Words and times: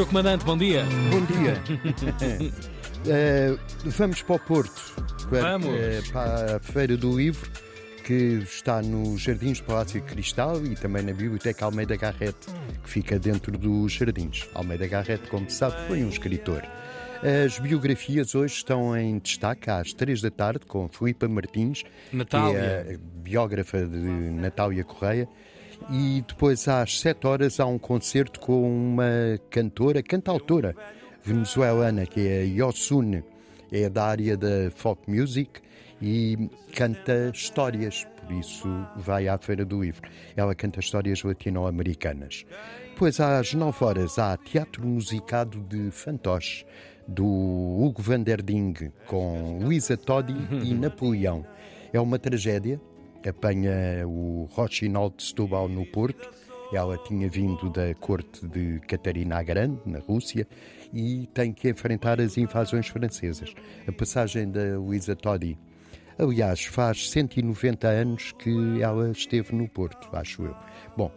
Sr. 0.00 0.06
Comandante, 0.06 0.44
bom 0.46 0.56
dia. 0.56 0.84
Bom 1.10 1.24
dia. 1.26 2.50
Eh, 3.06 3.56
vamos 3.86 4.20
para 4.20 4.36
o 4.36 4.38
Porto. 4.38 4.82
para- 5.30 5.56
Vamos. 5.56 5.68
eh, 5.74 6.02
para 6.12 6.56
a 6.56 6.60
Feira 6.60 6.98
do 6.98 7.16
Livro, 7.16 7.50
que 8.04 8.42
está 8.44 8.82
nos 8.82 9.22
Jardins 9.22 9.58
Palácio 9.62 10.02
Cristal 10.02 10.62
e 10.66 10.74
também 10.76 11.02
na 11.02 11.14
Biblioteca 11.14 11.64
Almeida 11.64 11.96
Garrett, 11.96 12.36
que 12.84 12.90
fica 12.90 13.18
dentro 13.18 13.56
dos 13.56 13.92
Jardins. 13.92 14.46
Almeida 14.54 14.86
Garrett, 14.86 15.26
como 15.30 15.48
se 15.48 15.56
sabe, 15.56 15.76
foi 15.88 16.04
um 16.04 16.10
escritor. 16.10 16.62
As 17.46 17.58
biografias 17.58 18.34
hoje 18.34 18.52
estão 18.56 18.94
em 18.94 19.18
destaque 19.18 19.70
às 19.70 19.94
três 19.94 20.20
da 20.20 20.30
tarde 20.30 20.66
com 20.66 20.86
Filipa 20.86 21.26
Martins, 21.26 21.82
Natália. 22.12 22.52
que 22.84 22.92
é 22.92 22.94
a 22.96 22.98
biógrafa 23.22 23.78
de 23.86 23.96
Natália 23.98 24.84
Correia. 24.84 25.26
E 25.88 26.22
depois 26.26 26.68
às 26.68 27.00
7 27.00 27.26
horas 27.26 27.60
há 27.60 27.66
um 27.66 27.78
concerto 27.78 28.38
com 28.40 28.62
uma 28.62 29.38
cantora, 29.50 30.02
cantautora 30.02 30.74
venezuelana, 31.22 32.06
que 32.06 32.26
é 32.26 32.40
a 32.42 32.44
Yosune, 32.44 33.24
é 33.72 33.88
da 33.88 34.04
área 34.04 34.36
da 34.36 34.70
folk 34.74 35.10
music 35.10 35.60
e 36.02 36.50
canta 36.74 37.30
histórias, 37.32 38.06
por 38.20 38.32
isso 38.34 38.68
vai 38.96 39.28
à 39.28 39.38
Feira 39.38 39.64
do 39.64 39.82
Livro. 39.82 40.08
Ela 40.36 40.54
canta 40.54 40.80
histórias 40.80 41.22
latino-americanas. 41.22 42.44
Depois 42.90 43.18
às 43.20 43.54
9 43.54 43.84
horas 43.84 44.18
há 44.18 44.36
teatro 44.36 44.86
musicado 44.86 45.60
de 45.60 45.90
fantoche 45.90 46.64
do 47.06 47.24
Hugo 47.24 48.02
van 48.02 48.22
der 48.22 48.42
Ding 48.42 48.74
com 49.06 49.58
Luísa 49.62 49.96
Todi 49.96 50.34
e 50.62 50.72
Napoleão. 50.74 51.44
É 51.92 52.00
uma 52.00 52.18
tragédia, 52.18 52.80
apanha 53.28 54.06
o 54.06 54.48
Rochinol 54.50 55.10
de 55.10 55.22
Setúbal 55.22 55.68
no 55.68 55.84
Porto. 55.86 56.30
Ela 56.72 56.96
tinha 56.98 57.28
vindo 57.28 57.68
da 57.70 57.92
corte 57.94 58.46
de 58.46 58.80
Catarina 58.86 59.38
a 59.38 59.42
Grande, 59.42 59.80
na 59.84 59.98
Rússia, 59.98 60.46
e 60.92 61.26
tem 61.34 61.52
que 61.52 61.68
enfrentar 61.68 62.20
as 62.20 62.36
invasões 62.38 62.86
francesas. 62.86 63.52
A 63.86 63.92
passagem 63.92 64.50
da 64.50 64.78
Luísa 64.78 65.16
Todi. 65.16 65.58
Aliás, 66.16 66.64
faz 66.64 67.10
190 67.10 67.88
anos 67.88 68.32
que 68.32 68.82
ela 68.82 69.10
esteve 69.10 69.54
no 69.54 69.68
Porto, 69.68 70.08
acho 70.12 70.42
eu. 70.42 70.54
Bom, 70.96 71.10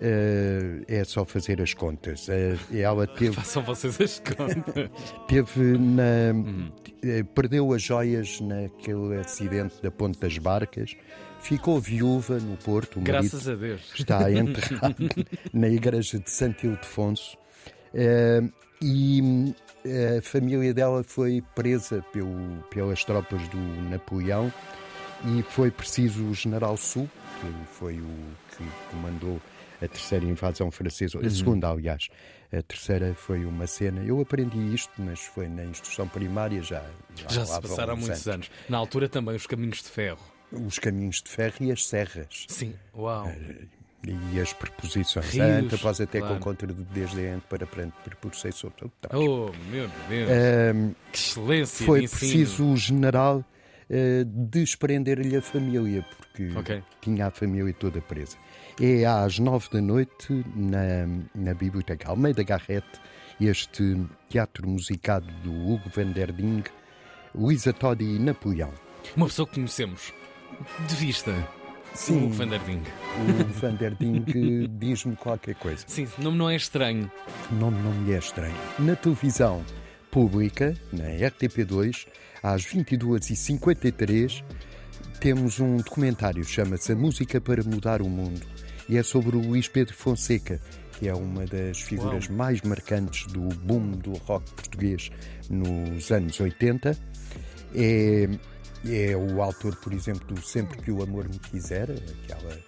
eh, 0.00 0.82
é 0.88 1.04
só 1.04 1.24
fazer 1.24 1.60
as 1.62 1.74
contas. 1.74 2.28
Eh, 2.28 2.56
ela 2.72 3.06
teve 3.18 3.32
Façam 3.34 3.62
vocês 3.62 4.00
as 4.00 4.20
contas. 4.20 4.90
teve 5.26 5.78
na, 5.78 6.02
eh, 7.02 7.22
perdeu 7.34 7.72
as 7.72 7.82
joias 7.82 8.40
naquele 8.40 9.16
acidente 9.18 9.82
da 9.82 9.90
Ponte 9.90 10.18
das 10.20 10.36
Barcas, 10.38 10.96
ficou 11.40 11.80
viúva 11.80 12.38
no 12.38 12.56
Porto, 12.56 13.00
Graças 13.00 13.48
a 13.48 13.54
Deus. 13.54 13.92
está 13.98 14.30
enterrado 14.30 14.96
na 15.52 15.68
igreja 15.68 16.18
de 16.18 16.30
Santo 16.30 16.66
Ildefonso 16.66 17.36
e 18.82 19.54
a 20.18 20.22
família 20.22 20.72
dela 20.74 21.02
foi 21.02 21.42
presa 21.54 22.04
pelo- 22.12 22.62
pelas 22.70 23.04
tropas 23.04 23.40
do 23.48 23.58
Napoleão 23.90 24.52
e 25.24 25.42
foi 25.42 25.70
preciso 25.70 26.24
o 26.26 26.34
general 26.34 26.76
Sul, 26.76 27.08
que 27.40 27.74
foi 27.74 27.94
o 28.00 28.06
que 28.56 28.64
comandou 28.90 29.40
a 29.82 29.88
terceira 29.88 30.24
invasão 30.24 30.70
francesa, 30.70 31.18
a 31.24 31.30
segunda, 31.30 31.68
aliás. 31.70 32.08
A 32.52 32.62
terceira 32.62 33.14
foi 33.14 33.44
uma 33.44 33.66
cena. 33.66 34.02
Eu 34.02 34.20
aprendi 34.20 34.58
isto, 34.74 34.90
mas 34.98 35.20
foi 35.20 35.48
na 35.48 35.64
instrução 35.64 36.08
primária 36.08 36.62
já. 36.62 36.82
Já 37.28 37.40
lá 37.40 37.46
se 37.46 37.60
passaram 37.60 37.94
uns 37.94 38.00
muitos 38.00 38.26
anos. 38.26 38.50
Na 38.68 38.78
altura 38.78 39.08
também 39.08 39.36
os 39.36 39.46
caminhos 39.46 39.82
de 39.82 39.88
ferro. 39.90 40.20
Os 40.50 40.78
caminhos 40.78 41.22
de 41.22 41.28
ferro 41.28 41.56
e 41.60 41.70
as 41.70 41.86
serras. 41.86 42.46
Sim, 42.48 42.74
uau. 42.96 43.30
E 44.32 44.40
as 44.40 44.52
preposições. 44.52 45.28
Rios, 45.30 45.44
Anta, 45.46 45.76
após 45.76 46.00
até 46.00 46.20
claro. 46.20 46.36
com 46.36 46.40
contra 46.40 46.66
de 46.68 46.82
desde 46.84 47.26
ante 47.26 47.44
para 47.48 47.66
frente, 47.66 47.92
preposição 48.02 48.52
sobre. 48.52 48.90
Oh, 49.12 49.50
meu 49.70 49.90
Deus. 50.08 50.30
Ahm, 50.30 50.92
Que 51.12 51.18
excelência 51.18 51.84
foi 51.86 52.08
preciso 52.08 52.72
o 52.72 52.76
general 52.76 53.44
eh, 53.90 54.24
desprender-lhe 54.26 55.36
a 55.36 55.42
família, 55.42 56.04
porque 56.16 56.50
Ok. 56.56 56.82
tinha 57.00 57.26
a 57.26 57.30
família 57.30 57.72
toda 57.74 58.00
presa. 58.00 58.36
É 58.80 59.04
às 59.04 59.38
nove 59.38 59.68
da 59.72 59.80
noite, 59.80 60.44
na, 60.54 61.06
na 61.34 61.54
Biblioteca 61.54 62.10
Almeida 62.10 62.42
Garrett, 62.42 62.86
este 63.40 63.96
teatro 64.28 64.68
musicado 64.68 65.26
do 65.42 65.50
Hugo 65.52 65.90
van 65.94 66.12
der 66.12 66.32
Ding, 66.32 66.64
Luísa 67.34 67.72
Todi 67.72 68.04
e 68.16 68.18
Napoleão. 68.18 68.72
Uma 69.16 69.26
pessoa 69.26 69.46
que 69.48 69.54
conhecemos 69.54 70.12
de 70.88 70.94
vista. 70.96 71.32
Sim. 71.94 72.14
O 72.14 72.24
Hugo 72.26 72.34
van 72.34 72.48
der 72.48 72.60
Ding. 72.60 72.82
O 73.16 73.44
van 73.60 73.74
der 73.76 73.94
Ding 73.94 74.24
diz-me 74.78 75.16
qualquer 75.16 75.54
coisa. 75.56 75.84
Sim, 75.88 76.06
o 76.18 76.22
nome 76.22 76.36
não 76.38 76.50
é 76.50 76.56
estranho. 76.56 77.10
O 77.50 77.54
nome 77.54 77.80
não 77.82 77.92
me 77.92 78.12
é 78.12 78.18
estranho. 78.18 78.54
Na 78.78 78.94
televisão 78.94 79.64
pública, 80.10 80.74
na 80.92 81.04
RTP2, 81.04 82.06
às 82.42 82.64
22h53, 82.66 84.44
temos 85.20 85.58
um 85.60 85.76
documentário, 85.78 86.44
chama-se 86.44 86.92
A 86.92 86.96
Música 86.96 87.40
para 87.40 87.62
Mudar 87.62 88.00
o 88.02 88.08
Mundo, 88.08 88.46
e 88.88 88.96
é 88.96 89.02
sobre 89.02 89.36
o 89.36 89.40
Luís 89.40 89.68
Pedro 89.68 89.94
Fonseca, 89.94 90.60
que 90.98 91.08
é 91.08 91.14
uma 91.14 91.44
das 91.44 91.80
figuras 91.80 92.26
Uau. 92.26 92.36
mais 92.36 92.60
marcantes 92.62 93.26
do 93.32 93.40
boom 93.40 93.92
do 93.92 94.12
rock 94.12 94.50
português 94.52 95.10
nos 95.48 96.10
anos 96.10 96.38
80. 96.40 96.96
É, 97.74 98.28
é 98.86 99.16
o 99.16 99.42
autor, 99.42 99.76
por 99.76 99.92
exemplo, 99.92 100.34
do 100.34 100.42
Sempre 100.42 100.78
que 100.78 100.90
o 100.90 101.02
Amor 101.02 101.28
Me 101.28 101.38
Quiser, 101.38 101.90
aquela 101.90 102.58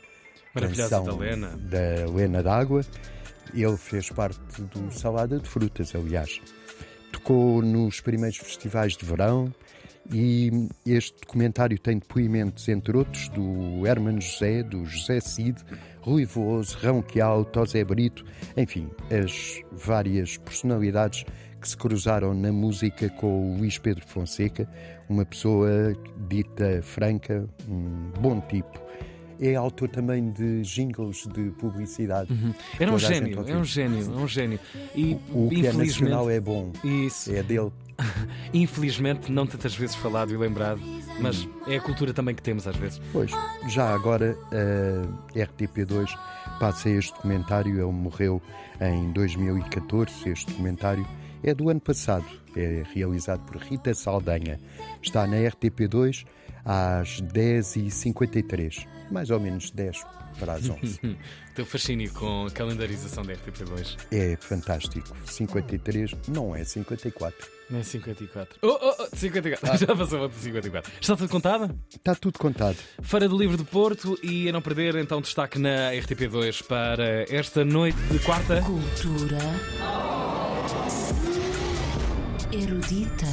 Maravilhosa 0.54 1.00
da 1.00 1.14
Lena. 1.14 1.48
da 1.56 2.06
Lena 2.12 2.42
d'Água. 2.42 2.84
Ele 3.52 3.76
fez 3.76 4.10
parte 4.10 4.62
do 4.62 4.92
Salada 4.92 5.38
de 5.38 5.48
Frutas, 5.48 5.94
aliás. 5.94 6.40
Tocou 7.30 7.62
nos 7.62 8.00
primeiros 8.00 8.38
festivais 8.38 8.96
de 8.96 9.04
verão 9.04 9.54
e 10.12 10.50
este 10.84 11.16
documentário 11.20 11.78
tem 11.78 11.96
depoimentos, 12.00 12.68
entre 12.68 12.96
outros, 12.96 13.28
do 13.28 13.86
Hermano 13.86 14.20
José, 14.20 14.64
do 14.64 14.84
José 14.84 15.20
Cid, 15.20 15.56
Rui 16.00 16.24
Veloso, 16.24 16.76
Rão 16.78 17.00
Quial, 17.00 17.44
Tosé 17.44 17.84
Brito, 17.84 18.24
enfim, 18.56 18.90
as 19.16 19.62
várias 19.70 20.38
personalidades 20.38 21.24
que 21.60 21.68
se 21.68 21.76
cruzaram 21.76 22.34
na 22.34 22.50
música 22.50 23.08
com 23.10 23.52
o 23.52 23.58
Luís 23.58 23.78
Pedro 23.78 24.04
Fonseca, 24.08 24.68
uma 25.08 25.24
pessoa 25.24 25.96
dita 26.28 26.82
franca, 26.82 27.48
um 27.68 28.10
bom 28.20 28.40
tipo. 28.40 28.82
É 29.40 29.54
autor 29.54 29.88
também 29.88 30.30
de 30.30 30.62
jingles 30.62 31.26
de 31.26 31.50
publicidade. 31.52 32.28
Era 32.78 32.90
um 32.90 32.98
Toda 32.98 33.06
a 33.06 33.12
gente 33.12 33.24
gênio, 33.24 33.48
é 33.48 33.56
um 33.56 33.64
gênio, 33.64 34.12
é 34.12 34.16
um 34.16 34.28
gênio. 34.28 34.60
E 34.94 35.16
O 35.32 35.48
que 35.48 35.66
é 35.66 35.72
nacional 35.72 36.28
é 36.30 36.38
bom. 36.38 36.72
Isso. 36.84 37.32
É 37.32 37.42
dele. 37.42 37.72
Infelizmente, 38.52 39.30
não 39.30 39.46
tantas 39.46 39.74
vezes 39.74 39.96
falado 39.96 40.32
e 40.32 40.36
lembrado, 40.36 40.80
mas 41.20 41.46
é 41.66 41.76
a 41.76 41.80
cultura 41.80 42.12
também 42.12 42.34
que 42.34 42.42
temos 42.42 42.66
às 42.66 42.76
vezes. 42.76 43.00
Pois, 43.12 43.30
já 43.68 43.94
agora 43.94 44.36
a 45.34 45.38
RTP2 45.38 46.08
passa 46.58 46.90
este 46.90 47.12
documentário. 47.14 47.74
Ele 47.74 47.92
morreu 47.92 48.42
em 48.80 49.10
2014. 49.12 50.28
Este 50.28 50.50
documentário 50.50 51.06
é 51.42 51.54
do 51.54 51.68
ano 51.68 51.80
passado. 51.80 52.24
É 52.56 52.82
realizado 52.92 53.44
por 53.46 53.56
Rita 53.56 53.94
Saldanha. 53.94 54.58
Está 55.02 55.26
na 55.26 55.36
RTP2 55.36 56.26
às 56.64 57.20
10h53. 57.22 58.86
Mais 59.10 59.30
ou 59.30 59.40
menos 59.40 59.70
10 59.70 60.04
para 60.38 60.54
as 60.54 60.68
11. 60.68 61.00
Teu 61.54 61.66
fascínio 61.66 62.12
com 62.12 62.46
a 62.46 62.50
calendarização 62.50 63.24
da 63.24 63.34
RTP2. 63.34 63.96
é 64.10 64.36
fantástico. 64.36 65.16
53 65.26 66.12
não 66.28 66.54
é 66.54 66.64
54. 66.64 67.48
Não 67.68 67.78
é 67.80 67.82
54. 67.82 68.58
Oh, 68.62 68.78
oh, 68.80 68.94
oh 68.98 69.16
54. 69.16 69.78
Já 69.86 69.94
passou 69.94 70.20
outra 70.20 70.38
54. 70.38 70.92
Está 71.00 71.16
tudo 71.16 71.28
contado? 71.28 71.78
Está 71.88 72.14
tudo 72.14 72.38
contado. 72.38 72.76
Feira 73.02 73.28
do 73.28 73.36
Livro 73.36 73.56
do 73.56 73.64
Porto 73.64 74.18
e 74.22 74.48
a 74.48 74.52
não 74.52 74.62
perder, 74.62 74.96
então, 74.96 75.20
destaque 75.20 75.58
na 75.58 75.92
RTP2 75.92 76.64
para 76.64 77.24
esta 77.28 77.64
noite 77.64 77.98
de 78.10 78.18
quarta. 78.20 78.62
Cultura 78.62 79.38
erudita. 82.52 83.30